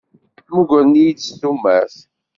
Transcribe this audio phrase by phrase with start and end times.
[0.49, 1.95] Mmugren-iyi s tumert.